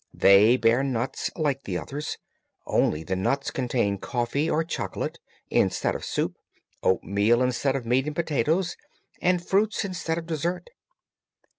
[0.15, 2.17] They bear nuts, like the others,
[2.65, 5.19] only the nuts contain coffee or chocolate,
[5.51, 6.37] instead of soup;
[6.81, 8.75] oatmeal instead of meat and potatoes,
[9.21, 10.71] and fruits instead of dessert.